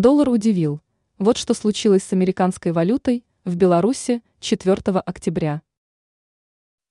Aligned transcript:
Доллар 0.00 0.28
удивил. 0.28 0.80
Вот 1.18 1.36
что 1.38 1.54
случилось 1.54 2.04
с 2.04 2.12
американской 2.12 2.70
валютой 2.70 3.24
в 3.44 3.56
Беларуси 3.56 4.22
4 4.38 4.76
октября. 5.00 5.60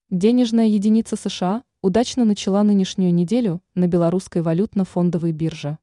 Денежная 0.09 0.65
единица 0.65 1.15
США 1.15 1.63
удачно 1.81 2.25
начала 2.25 2.63
нынешнюю 2.63 3.13
неделю 3.13 3.61
на 3.75 3.87
белорусской 3.87 4.41
валютно-фондовой 4.41 5.31
бирже. 5.31 5.77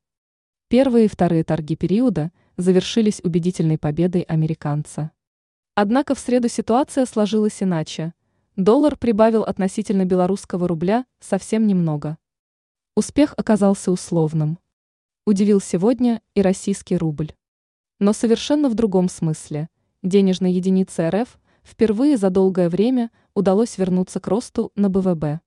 Первые 0.69 1.07
и 1.07 1.09
вторые 1.09 1.45
торги 1.45 1.77
периода 1.77 2.31
завершились 2.59 3.23
убедительной 3.25 3.79
победой 3.79 4.21
американца. 4.21 5.11
Однако 5.75 6.15
в 6.15 6.19
среду 6.19 6.51
ситуация 6.51 7.07
сложилась 7.07 7.63
иначе. 7.63 8.13
Доллар 8.57 8.99
прибавил 8.99 9.45
относительно 9.45 10.05
белорусского 10.05 10.69
рубля 10.69 11.07
совсем 11.21 11.67
немного. 11.67 12.19
Успех 12.95 13.33
оказался 13.39 13.91
условным. 13.91 14.59
Удивил 15.27 15.59
сегодня 15.59 16.21
и 16.35 16.43
российский 16.43 16.99
рубль. 16.99 17.33
Но 17.99 18.13
совершенно 18.13 18.69
в 18.69 18.75
другом 18.75 19.09
смысле. 19.09 19.71
Денежной 20.03 20.53
единице 20.53 21.09
РФ 21.09 21.41
впервые 21.63 22.19
за 22.19 22.29
долгое 22.29 22.69
время 22.69 23.11
удалось 23.33 23.79
вернуться 23.79 24.21
к 24.21 24.29
росту 24.29 24.71
на 24.77 24.91
БВБ. 24.91 25.41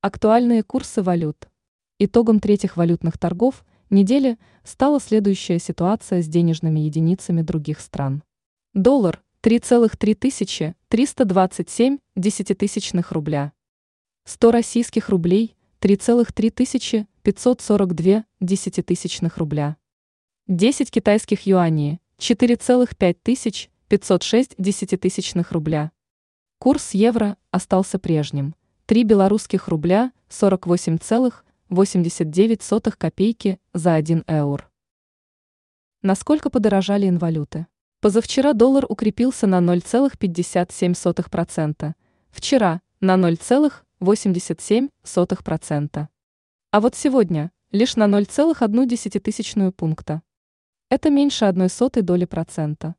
Актуальные 0.00 0.62
курсы 0.62 1.02
валют. 1.02 1.50
Итогом 1.98 2.40
третьих 2.40 2.78
валютных 2.78 3.18
торгов 3.18 3.66
недели 3.90 4.38
стала 4.62 4.98
следующая 4.98 5.58
ситуация 5.58 6.22
с 6.22 6.26
денежными 6.26 6.80
единицами 6.80 7.42
других 7.42 7.80
стран. 7.80 8.22
Доллар 8.72 9.22
3,3327 9.42 11.98
десятитысячных 12.16 13.12
рубля. 13.12 13.52
100 14.24 14.50
российских 14.50 15.10
рублей 15.10 15.54
3,3542 17.24 18.24
десятитысячных 18.40 19.38
рубля. 19.38 19.76
10 20.46 20.90
китайских 20.90 21.46
юаней 21.46 22.02
4,5506 22.18 24.54
десятитысячных 24.58 25.52
рубля. 25.52 25.90
Курс 26.58 26.92
евро 26.92 27.38
остался 27.50 27.98
прежним. 27.98 28.54
3 28.84 29.04
белорусских 29.04 29.68
рубля 29.68 30.12
48,89 30.28 32.94
копейки 32.98 33.58
за 33.72 33.94
1 33.94 34.24
евро. 34.28 34.70
Насколько 36.02 36.50
подорожали 36.50 37.08
инвалюты? 37.08 37.66
Позавчера 38.00 38.52
доллар 38.52 38.84
укрепился 38.86 39.46
на 39.46 39.60
0,57%, 39.60 41.94
вчера 42.30 42.82
на 43.00 43.14
0,87%. 43.14 46.08
А 46.74 46.80
вот 46.80 46.96
сегодня 46.96 47.52
лишь 47.70 47.94
на 47.94 48.06
0,1 48.06 49.70
пункта. 49.70 50.22
Это 50.88 51.08
меньше 51.08 51.44
одной 51.44 51.68
сотой 51.68 52.02
доли 52.02 52.24
процента. 52.24 52.96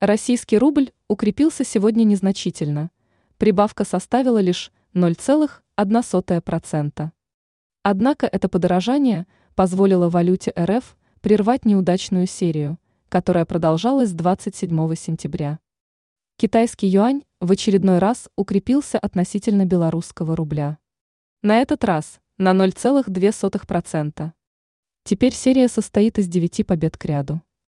Российский 0.00 0.56
рубль 0.56 0.92
укрепился 1.06 1.62
сегодня 1.62 2.04
незначительно. 2.04 2.90
Прибавка 3.36 3.84
составила 3.84 4.38
лишь 4.38 4.72
0,1%. 4.94 7.10
Однако 7.82 8.26
это 8.26 8.48
подорожание 8.48 9.26
позволило 9.54 10.08
валюте 10.08 10.54
РФ 10.58 10.96
прервать 11.20 11.66
неудачную 11.66 12.26
серию– 12.26 12.78
которая 13.10 13.44
продолжалась 13.44 14.12
27 14.12 14.94
сентября. 14.94 15.58
Китайский 16.38 16.86
юань 16.86 17.24
в 17.38 17.52
очередной 17.52 17.98
раз 17.98 18.30
укрепился 18.36 18.98
относительно 18.98 19.66
белорусского 19.66 20.34
рубля. 20.34 20.78
На 21.42 21.60
этот 21.60 21.84
раз 21.84 22.18
на 22.40 22.52
0,2%. 22.52 24.32
Теперь 25.04 25.34
серия 25.34 25.68
состоит 25.68 26.18
из 26.18 26.26
9 26.26 26.66
побед 26.66 26.96
к 26.96 27.04
ряду. 27.04 27.42